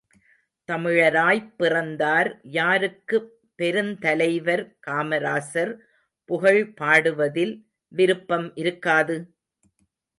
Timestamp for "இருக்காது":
8.55-9.17